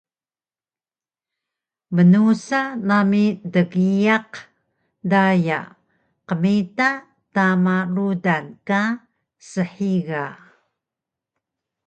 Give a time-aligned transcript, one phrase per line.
[1.95, 4.31] Mnusa nami dgiyaq
[5.11, 5.59] daya
[6.27, 6.89] qmita
[7.33, 8.81] tama rudan ka
[9.47, 10.23] shiga